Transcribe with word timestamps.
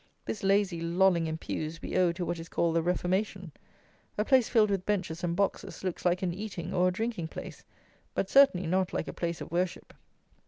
This 0.25 0.41
lazy 0.41 0.81
lolling 0.81 1.27
in 1.27 1.37
pews 1.37 1.79
we 1.79 1.95
owe 1.95 2.11
to 2.13 2.25
what 2.25 2.39
is 2.39 2.49
called 2.49 2.75
the 2.75 2.81
Reformation. 2.81 3.51
A 4.17 4.25
place 4.25 4.49
filled 4.49 4.71
with 4.71 4.83
benches 4.83 5.23
and 5.23 5.35
boxes 5.35 5.83
looks 5.83 6.05
like 6.05 6.23
an 6.23 6.33
eating 6.33 6.73
or 6.73 6.87
a 6.87 6.91
drinking 6.91 7.27
place; 7.27 7.63
but 8.15 8.27
certainly 8.27 8.65
not 8.65 8.93
like 8.93 9.07
a 9.07 9.13
place 9.13 9.41
of 9.41 9.51
worship. 9.51 9.93